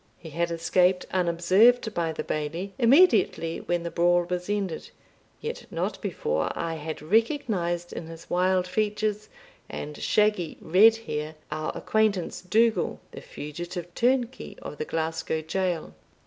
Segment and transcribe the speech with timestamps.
[0.17, 4.89] He had escaped unobserved by the Bailie, immediately when the brawl was ended,
[5.41, 9.29] yet not before I had recognised, in his wild features
[9.69, 15.93] and shaggy red hair, our acquaintance Dougal, the fugitive turnkey of the Glasgow jail.